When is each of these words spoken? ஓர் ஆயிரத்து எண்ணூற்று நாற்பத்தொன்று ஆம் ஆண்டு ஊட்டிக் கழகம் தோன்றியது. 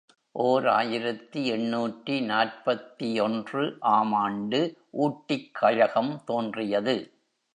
ஓர் 0.35 0.67
ஆயிரத்து 0.67 1.45
எண்ணூற்று 1.45 2.21
நாற்பத்தொன்று 2.21 3.77
ஆம் 3.79 4.13
ஆண்டு 4.13 4.61
ஊட்டிக் 4.89 5.53
கழகம் 5.53 6.21
தோன்றியது. 6.25 6.95